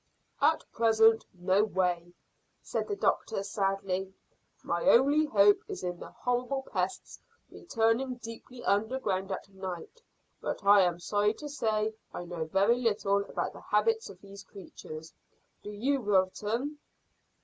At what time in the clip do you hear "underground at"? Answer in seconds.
8.63-9.47